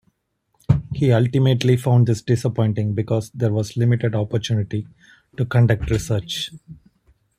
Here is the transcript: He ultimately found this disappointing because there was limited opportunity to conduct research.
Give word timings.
He 0.95 1.11
ultimately 1.11 1.77
found 1.77 2.07
this 2.07 2.23
disappointing 2.23 2.95
because 2.95 3.29
there 3.35 3.53
was 3.53 3.77
limited 3.77 4.15
opportunity 4.15 4.87
to 5.37 5.45
conduct 5.45 5.91
research. 5.91 6.49